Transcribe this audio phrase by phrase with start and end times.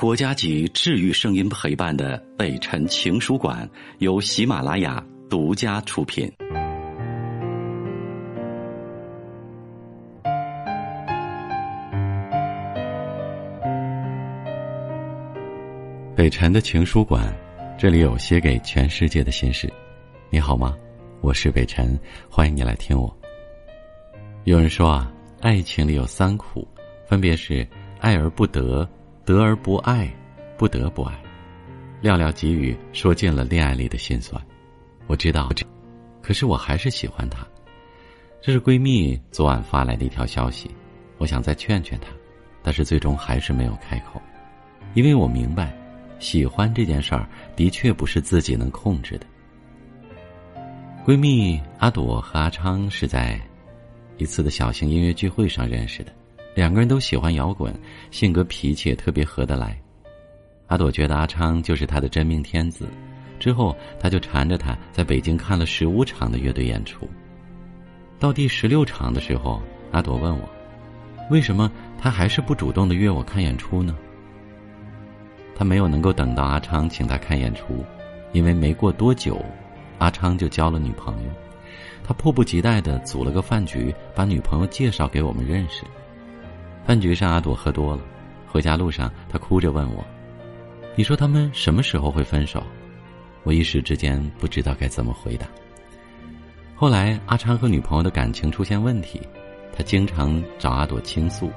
[0.00, 6.26] 国家级治愈声音陪伴的北辰情书馆由喜马拉雅独家出品。
[16.16, 17.30] 北辰的情书馆，
[17.76, 19.70] 这里有写给全世界的心事。
[20.30, 20.74] 你好吗？
[21.20, 21.94] 我是北辰，
[22.30, 23.14] 欢迎你来听我。
[24.44, 25.12] 有人说啊，
[25.42, 26.66] 爱情里有三苦，
[27.06, 27.68] 分别是
[28.00, 28.88] 爱而不得。
[29.24, 30.12] 得而不爱，
[30.56, 31.14] 不得不爱。
[32.02, 34.40] 寥寥几语说尽了恋爱里的心酸。
[35.06, 35.50] 我知道，
[36.22, 37.46] 可是我还是喜欢他。
[38.40, 40.70] 这是闺蜜昨晚发来的一条消息，
[41.18, 42.08] 我想再劝劝她，
[42.62, 44.20] 但是最终还是没有开口，
[44.94, 45.76] 因为我明白，
[46.18, 49.26] 喜欢这件事儿的确不是自己能控制的。
[51.04, 53.38] 闺蜜阿朵和阿昌是在
[54.16, 56.12] 一次的小型音乐聚会上认识的。
[56.54, 57.72] 两个人都喜欢摇滚，
[58.10, 59.78] 性格脾气也特别合得来。
[60.66, 62.86] 阿朵觉得阿昌就是她的真命天子，
[63.38, 67.08] 之后她就缠着他在北京看了十五场的乐队演出。
[68.18, 70.48] 到第十六场的时候，阿朵问我，
[71.30, 73.96] 为什么他还是不主动的约我看演出呢？
[75.56, 77.84] 他没有能够等到阿昌请他看演出，
[78.32, 79.42] 因为没过多久，
[79.98, 81.30] 阿昌就交了女朋友。
[82.02, 85.84] 他迫不及待的组了个饭局，把女朋友介绍给我们认识。
[86.86, 88.02] 饭局上，阿朵喝多了，
[88.46, 90.04] 回家路上，她哭着问我
[90.96, 92.62] ：“你说他们什么时候会分手？”
[93.42, 95.46] 我一时之间不知道该怎么回答。
[96.74, 99.20] 后来，阿昌和女朋友的感情出现问题，
[99.76, 101.50] 他经常找阿朵倾诉。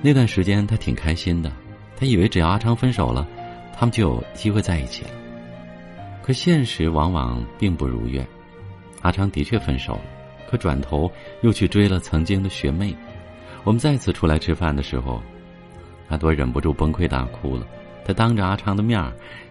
[0.00, 1.52] 那段时间，他挺开心的，
[1.96, 3.26] 他以为只要阿昌分手了，
[3.72, 5.10] 他们就有机会在一起了。
[6.22, 8.26] 可现实往往并不如愿，
[9.02, 10.02] 阿昌的确分手了，
[10.48, 11.10] 可转头
[11.42, 12.96] 又去追了曾经的学妹。
[13.64, 15.22] 我们再次出来吃饭的时候，
[16.08, 17.66] 阿朵忍不住崩溃大哭了。
[18.04, 19.00] 她当着阿昌的面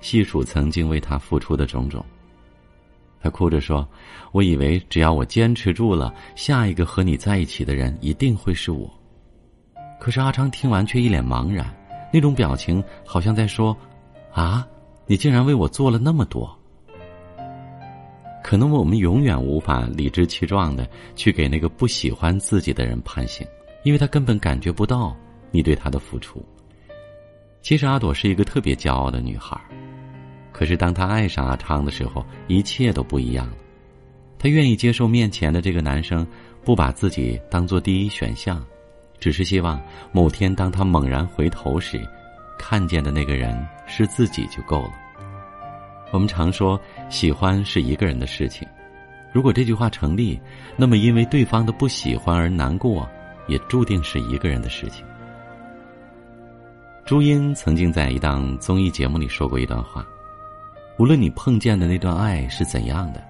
[0.02, 2.06] 细数曾经为他付出的种种。
[3.22, 3.88] 她哭着说
[4.34, 8.92] ：“我以为只要我坚持住了，下一个和你在一起的人一定会是我。”
[10.00, 11.66] 可是阿昌听完却一脸茫然，
[12.12, 13.78] 那种表情好像在说
[14.34, 14.68] ：“啊，
[15.06, 16.54] 你竟然为我做了那么多。”
[18.44, 20.86] 可能我们永远无法理直气壮的
[21.16, 23.48] 去给那个不喜欢自己的人判刑。
[23.84, 25.16] 因为他根本感觉不到
[25.52, 26.44] 你对他的付出。
[27.62, 29.60] 其实阿朵是一个特别骄傲的女孩，
[30.52, 33.54] 可是当她爱上阿昌的时候，一切都不一样了。
[34.40, 36.26] 她愿意接受面前的这个男生
[36.64, 38.66] 不把自己当做第一选项，
[39.20, 39.80] 只是希望
[40.12, 42.02] 某天当他猛然回头时，
[42.58, 43.56] 看见的那个人
[43.86, 44.94] 是自己就够了。
[46.12, 48.68] 我们常说喜欢是一个人的事情，
[49.32, 50.40] 如果这句话成立，
[50.76, 53.08] 那么因为对方的不喜欢而难过。
[53.48, 55.06] 也注定是一个人的事情。
[57.04, 60.08] 朱茵曾经在一档综艺节目里说过一段话
[60.98, 63.22] ：“无论你碰见的那段爱是怎样的，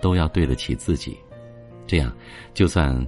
[0.00, 1.16] 都要对得起自己，
[1.86, 2.14] 这样，
[2.54, 3.04] 就算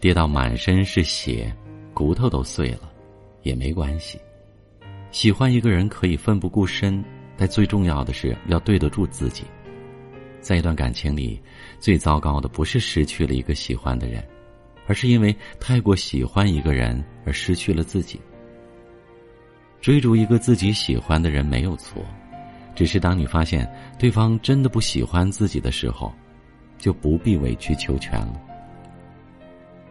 [0.00, 1.50] 跌到满身是血，
[1.94, 2.92] 骨头都碎了，
[3.42, 4.18] 也没关系。
[5.12, 7.02] 喜欢一个人可以奋不顾身，
[7.36, 9.44] 但最重要的是要对得住自己。
[10.40, 11.40] 在一段感情里，
[11.78, 14.22] 最糟糕的不是失去了一个喜欢的人。”
[14.86, 18.20] 而是因为太过喜欢一个人而失去了自己。
[19.80, 22.02] 追逐一个自己喜欢的人没有错，
[22.74, 26.12] 只是当你发现对方真的不喜欢自己的时候，
[26.78, 28.40] 就不必委曲求全了。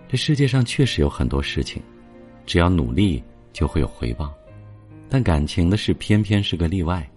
[0.07, 1.81] 这世界上确实有很多事情，
[2.45, 4.33] 只要努力就会有回报，
[5.09, 7.07] 但感情的事偏偏是个例外。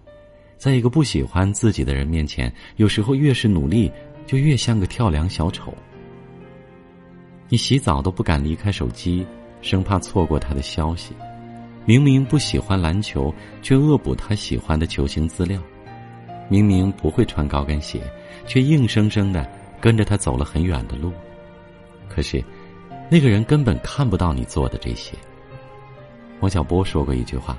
[0.59, 3.93] 在一个不喜欢自己的人面前，有时候越是努力，
[4.27, 5.75] 就越像个跳梁小丑。
[7.49, 9.25] 你洗澡都不敢离开手机，
[9.63, 11.15] 生怕错过他的消息。
[11.85, 15.61] 明明不喜欢篮球，却恶补他喜欢的球星资料。
[16.49, 18.01] 明明不会穿高跟鞋，
[18.47, 19.49] 却硬生生的
[19.81, 21.13] 跟着他走了很远的路。
[22.09, 22.43] 可是，
[23.09, 25.17] 那个人根本看不到你做的这些。
[26.41, 27.57] 王小波说过一句话：“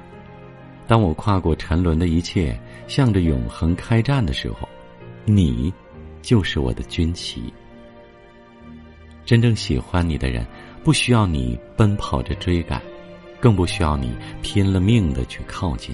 [0.87, 4.67] 当我跨过沉沦的一切，向着永恒开战的时候，
[5.23, 5.73] 你，
[6.21, 7.53] 就是我的军旗。”
[9.27, 10.47] 真正喜欢你的人，
[10.85, 12.81] 不需要你奔跑着追赶，
[13.41, 15.93] 更不需要你拼了命的去靠近。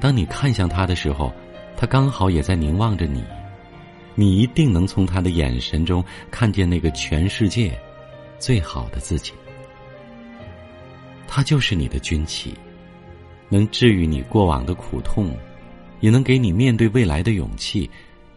[0.00, 1.34] 当你看向他的时候，
[1.76, 3.24] 他刚好也在凝望着你，
[4.14, 7.76] 你一定能从他的眼神中看见那个全世界
[8.38, 9.32] 最好的自己。
[11.26, 12.54] 他就是你的军旗，
[13.48, 15.36] 能治愈你过往的苦痛，
[15.98, 17.90] 也能给你面对未来的勇气，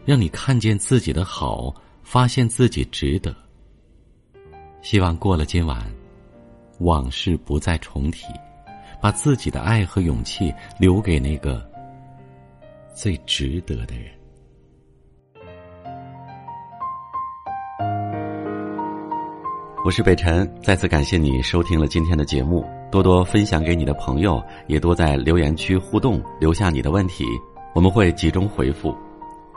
[0.04, 1.72] 让你看见自己的好，
[2.02, 3.32] 发现自己值得。
[4.82, 5.78] 希望过了今晚，
[6.80, 8.26] 往事不再重提，
[9.00, 11.64] 把自己的爱和勇气留给那个
[12.92, 14.10] 最值得的人。
[19.84, 27.24] 我是北辰，再次感谢你收听了今天的节目，多多分享给你的朋友，也多在留言区互动，留下你的问题，
[27.72, 28.92] 我们会集中回复。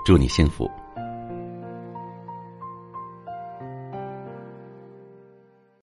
[0.05, 0.69] 祝你幸福。